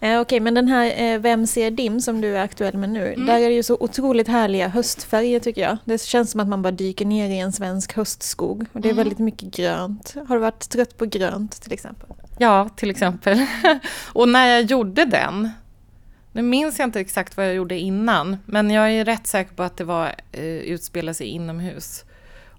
[0.00, 3.12] Eh, Okej, men den här eh, Vem ser dim som du är aktuell med nu,
[3.12, 3.26] mm.
[3.26, 5.76] där är det ju så otroligt härliga höstfärger tycker jag.
[5.84, 8.66] Det känns som att man bara dyker ner i en svensk höstskog.
[8.72, 8.96] Och det är mm.
[8.96, 10.14] väldigt mycket grönt.
[10.28, 12.08] Har du varit trött på grönt till exempel?
[12.38, 13.46] Ja, till exempel.
[14.12, 15.50] och när jag gjorde den
[16.38, 19.62] nu minns jag inte exakt vad jag gjorde innan, men jag är rätt säker på
[19.62, 22.04] att det var eh, utspela sig inomhus.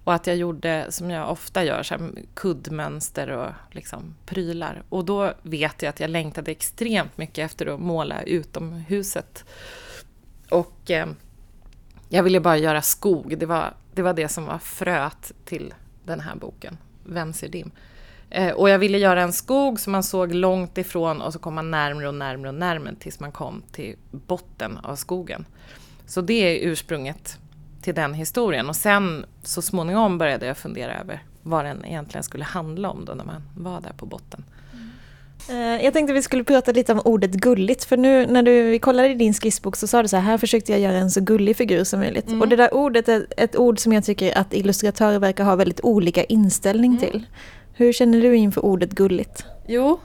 [0.04, 4.82] Och att jag gjorde, som jag ofta gör, så här, kuddmönster och liksom prylar.
[4.88, 9.44] Och då vet jag att jag längtade extremt mycket efter att måla utomhuset.
[10.50, 11.08] Och eh,
[12.08, 13.38] jag ville bara göra skog.
[13.38, 17.70] Det var, det var det som var fröet till den här boken, Vem ser dim?
[18.30, 21.54] Eh, och jag ville göra en skog som man såg långt ifrån och så kom
[21.54, 25.44] man närmre och närmre och närmre tills man kom till botten av skogen.
[26.06, 27.38] Så det är ursprunget
[27.82, 28.68] till den historien.
[28.68, 33.12] Och sen så småningom började jag fundera över vad den egentligen skulle handla om då
[33.14, 34.44] när man var där på botten.
[35.48, 39.08] Eh, jag tänkte vi skulle prata lite om ordet gulligt, för nu när du kollade
[39.08, 41.56] i din skissbok så sa du så här, här försökte jag göra en så gullig
[41.56, 42.28] figur som möjligt.
[42.28, 42.40] Mm.
[42.40, 45.80] Och det där ordet är ett ord som jag tycker att illustratörer verkar ha väldigt
[45.80, 47.00] olika inställning Mm.
[47.00, 47.26] till.
[47.80, 49.44] Hur känner du inför ordet gulligt?
[49.66, 50.00] Jo,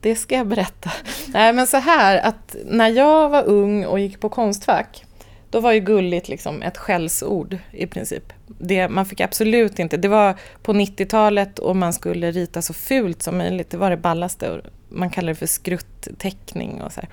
[0.00, 0.92] det ska jag berätta.
[1.26, 5.04] Nej, men så här att när jag var ung och gick på Konstfack,
[5.50, 8.32] då var ju gulligt liksom ett skällsord i princip.
[8.46, 13.22] Det, man fick absolut inte, det var på 90-talet och man skulle rita så fult
[13.22, 14.60] som möjligt, det var det ballaste.
[14.88, 17.10] Man kallade det för skruttteckning och så här.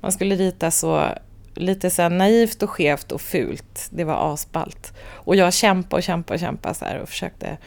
[0.00, 1.08] Man skulle rita så
[1.54, 3.88] lite så här naivt och skevt och fult.
[3.90, 4.92] Det var asballt.
[5.12, 7.58] Och jag kämpade och kämpade och kämpade så här och försökte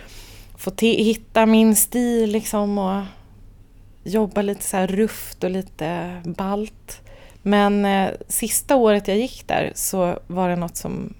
[0.57, 3.03] få hitta min stil liksom och
[4.03, 7.01] jobba lite så här rufft och lite balt.
[7.41, 11.13] Men eh, sista året jag gick där så var det något som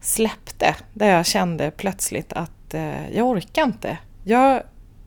[0.00, 0.76] släppte.
[0.94, 3.98] Där jag kände plötsligt att eh, jag orkar inte.
[4.24, 4.62] Jag,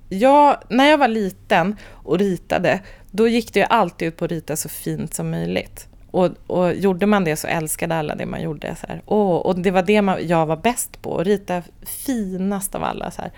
[0.09, 2.79] jag, när jag var liten och ritade,
[3.11, 5.87] då gick det ju alltid ut på att rita så fint som möjligt.
[6.15, 8.75] Och, och gjorde man det så älskade alla det man gjorde.
[8.75, 9.01] Så här.
[9.05, 11.61] Åh, och det var det man, jag var bäst på, att rita
[12.05, 13.11] finast av alla.
[13.11, 13.31] Så här.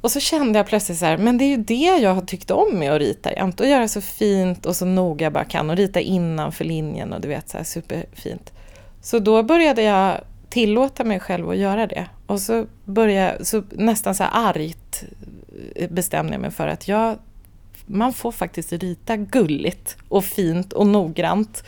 [0.00, 2.50] Och så kände jag plötsligt så här, men det är ju det jag har tyckt
[2.50, 3.60] om med att rita jämt.
[3.60, 7.20] Att göra så fint och så noga jag bara kan och rita innanför linjen och
[7.20, 8.52] du vet så här superfint.
[9.02, 12.06] Så då började jag tillåta mig själv att göra det.
[12.26, 15.04] Och så började jag, så nästan så här argt
[15.90, 17.18] bestämde jag mig för att jag,
[17.88, 21.64] man får faktiskt rita gulligt och fint och noggrant.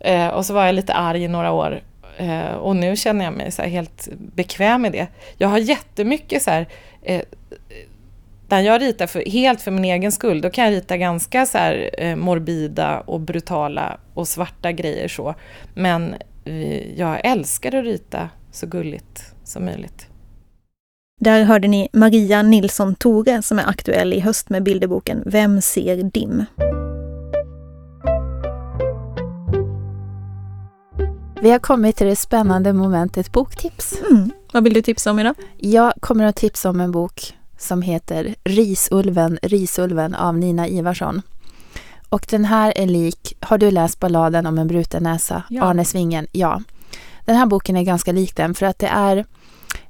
[0.00, 1.82] Eh, och så var jag lite arg i några år
[2.16, 5.06] eh, och nu känner jag mig så här helt bekväm med det.
[5.38, 6.68] Jag har jättemycket så här
[7.02, 7.22] eh,
[8.48, 11.58] när jag ritar för, helt för min egen skull, då kan jag rita ganska så
[11.58, 15.34] här, eh, morbida och brutala och svarta grejer så.
[15.74, 20.08] Men eh, jag älskar att rita så gulligt som möjligt.
[21.20, 26.02] Där hörde ni Maria Nilsson Tore som är aktuell i höst med bilderboken Vem ser
[26.02, 26.44] dim?
[31.40, 34.00] Vi har kommit till det spännande momentet boktips.
[34.10, 34.30] Mm.
[34.52, 35.34] Vad vill du tipsa om idag?
[35.56, 41.22] Jag kommer att tipsa om en bok som heter Risulven, Risulven av Nina Ivarsson.
[42.08, 45.42] Och den här är lik, har du läst balladen om en bruten näsa?
[45.50, 45.62] Ja.
[45.62, 46.26] Arne Svingen?
[46.32, 46.62] Ja.
[47.24, 49.24] Den här boken är ganska lik den för att det är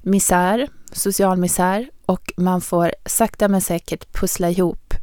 [0.02, 4.94] misär, social misär och man får sakta men säkert pussla ihop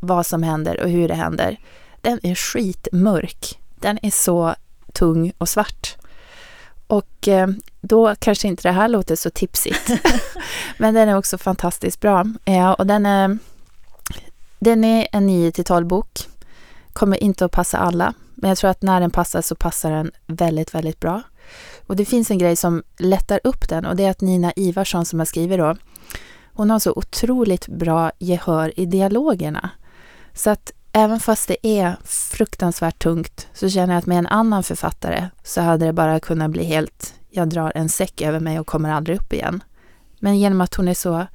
[0.00, 1.56] vad som händer och hur det händer.
[2.00, 3.58] Den är skitmörk.
[3.80, 4.54] Den är så
[4.92, 5.96] tung och svart.
[6.86, 7.48] Och eh,
[7.80, 9.90] då kanske inte det här låter så tipsigt.
[10.78, 12.24] Men den är också fantastiskt bra.
[12.44, 13.38] Ja, och den är,
[14.58, 16.28] den är en 9-12 bok.
[16.92, 18.14] Kommer inte att passa alla.
[18.34, 21.22] Men jag tror att när den passar så passar den väldigt, väldigt bra.
[21.88, 25.04] Och det finns en grej som lättar upp den och det är att Nina Ivarsson
[25.04, 25.76] som har skrivit då,
[26.52, 29.70] hon har så otroligt bra gehör i dialogerna.
[30.34, 34.62] Så att även fast det är fruktansvärt tungt så känner jag att med en annan
[34.62, 38.66] författare så hade det bara kunnat bli helt, jag drar en säck över mig och
[38.66, 39.62] kommer aldrig upp igen.
[40.20, 41.26] Men genom att hon är så,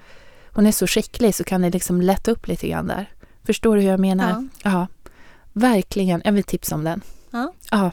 [0.51, 3.09] hon är så skicklig så kan det liksom lätta upp lite grann där.
[3.43, 4.29] Förstår du hur jag menar?
[4.63, 4.69] Ja.
[4.71, 4.87] ja.
[5.53, 7.01] Verkligen, jag vill tipsa om den.
[7.31, 7.53] Ja.
[7.71, 7.91] Ja,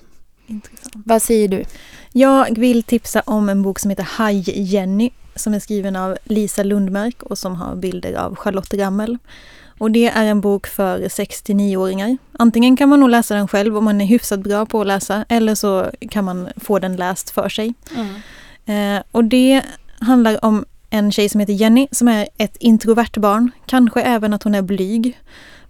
[0.51, 0.95] Intressant.
[0.95, 1.65] vad säger du?
[2.13, 7.23] Jag vill tipsa om en bok som heter Haj-Jenny som är skriven av Lisa Lundmark
[7.23, 9.19] och som har bilder av Charlotte Rammel.
[9.79, 12.17] Och det är en bok för 6-9-åringar.
[12.33, 15.25] Antingen kan man nog läsa den själv om man är hyfsat bra på att läsa
[15.29, 17.75] eller så kan man få den läst för sig.
[18.67, 19.63] Eh, och det
[19.99, 23.51] handlar om en tjej som heter Jenny som är ett introvert barn.
[23.67, 25.19] Kanske även att hon är blyg.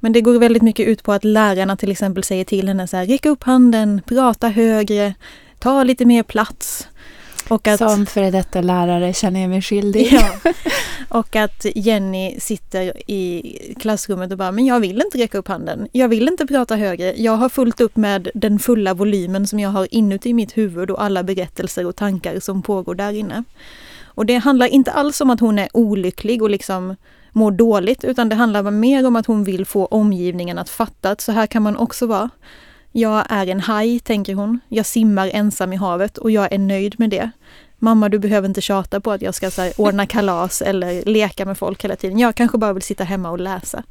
[0.00, 2.96] Men det går väldigt mycket ut på att lärarna till exempel säger till henne så
[2.96, 5.14] här, räck upp handen, prata högre,
[5.58, 6.88] ta lite mer plats.
[7.48, 10.08] Och att, Som före detta lärare känner jag mig skyldig.
[10.12, 10.52] ja,
[11.08, 15.88] och att Jenny sitter i klassrummet och bara, men jag vill inte räcka upp handen.
[15.92, 17.14] Jag vill inte prata högre.
[17.16, 21.02] Jag har fullt upp med den fulla volymen som jag har inuti mitt huvud och
[21.02, 23.44] alla berättelser och tankar som pågår där inne.
[24.04, 26.96] Och det handlar inte alls om att hon är olycklig och liksom
[27.32, 31.20] mår dåligt, utan det handlar mer om att hon vill få omgivningen att fatta att
[31.20, 32.30] så här kan man också vara.
[32.92, 34.60] Jag är en haj, tänker hon.
[34.68, 37.30] Jag simmar ensam i havet och jag är nöjd med det.
[37.78, 41.44] Mamma, du behöver inte tjata på att jag ska så här, ordna kalas eller leka
[41.44, 42.18] med folk hela tiden.
[42.18, 43.82] Jag kanske bara vill sitta hemma och läsa.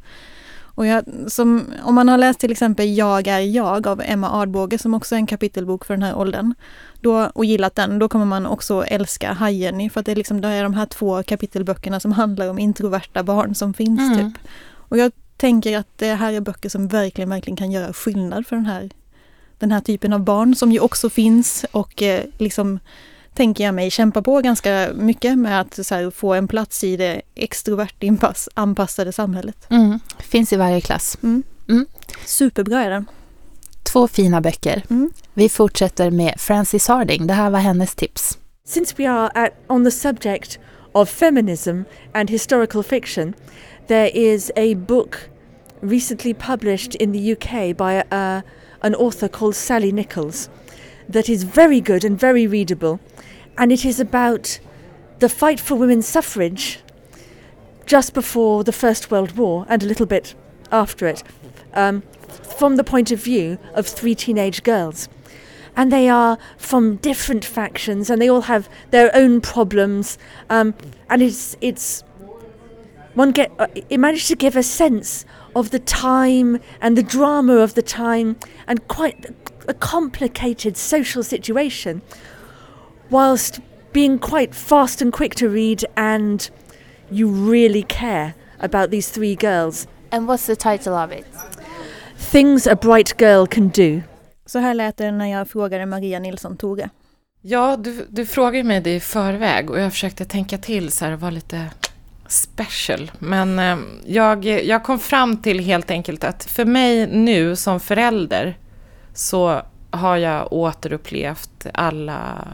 [0.80, 4.77] Och jag, som, om man har läst till exempel Jag är jag av Emma Ardbåge
[4.77, 6.53] som också är en kapitelbok för den här åldern
[7.01, 10.41] då, och gillat den, då kommer man också älska Hajenny för att det är, liksom,
[10.41, 13.99] det är de här två kapitelböckerna som handlar om introverta barn som finns.
[13.99, 14.17] Mm.
[14.17, 14.41] typ.
[14.71, 18.55] Och jag tänker att det här är böcker som verkligen, verkligen kan göra skillnad för
[18.55, 18.89] den här,
[19.57, 22.80] den här typen av barn som ju också finns och eh, liksom
[23.39, 27.21] tänker jag mig, kämpa på ganska mycket med att här, få en plats i det
[27.35, 28.03] extrovert
[28.53, 29.67] anpassade samhället.
[29.69, 29.99] Mm.
[30.19, 31.17] Finns i varje klass.
[31.23, 31.43] Mm.
[31.69, 31.85] Mm.
[32.25, 33.05] Superbra är den.
[33.83, 34.83] Två fina böcker.
[34.89, 35.11] Mm.
[35.33, 37.27] Vi fortsätter med Frances Harding.
[37.27, 38.37] Det här var hennes tips.
[38.65, 40.59] Since we are at, on the subject
[40.91, 41.81] of feminism
[42.13, 43.33] and historical fiction,
[43.87, 45.15] there is a book
[45.81, 48.41] recently published in the UK by uh,
[48.81, 50.49] an author called Sally Nichols
[51.09, 52.99] that is very good and very readable.
[53.60, 54.57] And it is about
[55.20, 56.80] the fight for women's suffrage
[57.86, 60.34] just before the First World War and a little bit
[60.72, 61.24] after it,
[61.74, 62.01] um,
[62.57, 65.10] from the point of view of three teenage girls.
[65.76, 70.18] And they are from different factions, and they all have their own problems.
[70.49, 70.74] Um,
[71.10, 72.03] and it's it's
[73.14, 77.57] one get uh, it managed to give a sense of the time and the drama
[77.57, 78.38] of the time
[78.68, 79.36] and quite
[79.68, 82.01] a complicated social situation
[83.10, 83.60] whilst
[83.93, 86.49] being quite fast and quick to read and
[87.12, 89.88] you really care about these three girls.
[90.12, 91.26] And what's the title of it?
[92.32, 94.01] Things a bright girl can do.
[94.45, 96.89] Så här lät det när jag frågade Maria Nilsson Tore.
[97.41, 101.12] Ja, du, du frågade mig det i förväg och jag försökte tänka till så här
[101.12, 101.66] och vara lite
[102.28, 103.12] special.
[103.20, 108.57] Men eh, jag, jag kom fram till helt enkelt att för mig nu som förälder
[109.14, 112.45] så har jag återupplevt alla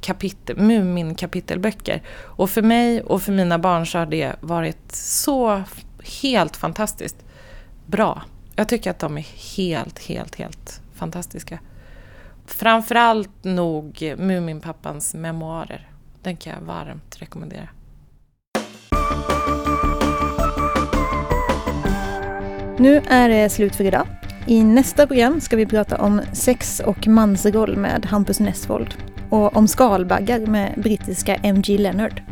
[0.00, 2.02] kapitel, Mumin-kapitelböcker.
[2.22, 5.62] Och för mig och för mina barn så har det varit så
[6.22, 7.16] helt fantastiskt
[7.86, 8.22] bra.
[8.56, 11.58] Jag tycker att de är helt, helt, helt fantastiska.
[12.46, 15.88] Framförallt nog Muminpappans memoarer.
[16.22, 17.68] Den kan jag varmt rekommendera.
[22.78, 24.06] Nu är det slut för idag.
[24.46, 28.94] I nästa program ska vi prata om sex och mansroll med Hampus Nessvold
[29.30, 32.22] och om skalbaggar med brittiska MG Leonard.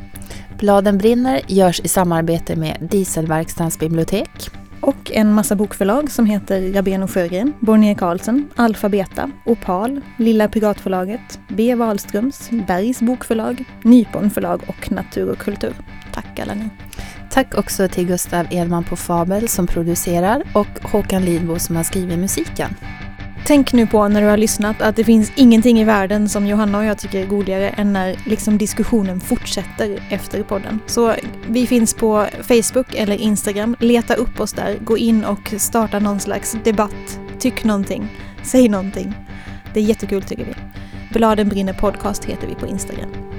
[0.58, 4.50] Bladen brinner görs i samarbete med Dieselverkstadens bibliotek.
[4.80, 11.40] Och en massa bokförlag som heter Rabén och Sjögren, Bonnier Carlsen, Alfabeta, Opal, Lilla Piratförlaget,
[11.48, 11.74] B.
[11.74, 15.74] Wahlströms, Bergs bokförlag, Nypon förlag och Natur och kultur.
[16.12, 16.68] Tack alla ni!
[17.30, 22.18] Tack också till Gustav Edman på Fabel som producerar och Håkan Lidbo som har skrivit
[22.18, 22.70] musiken.
[23.48, 26.78] Tänk nu på när du har lyssnat att det finns ingenting i världen som Johanna
[26.78, 30.80] och jag tycker är godligare än när liksom diskussionen fortsätter efter podden.
[30.86, 31.14] Så
[31.46, 33.76] vi finns på Facebook eller Instagram.
[33.80, 34.78] Leta upp oss där.
[34.80, 37.20] Gå in och starta någon slags debatt.
[37.38, 38.08] Tyck någonting.
[38.42, 39.14] Säg någonting.
[39.74, 40.54] Det är jättekul tycker vi.
[41.12, 43.37] Bladen brinner podcast heter vi på Instagram.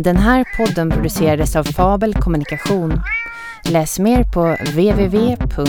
[0.00, 3.00] Den här podden producerades av Fabel Kommunikation.
[3.64, 5.62] Läs mer på www.fabel.se.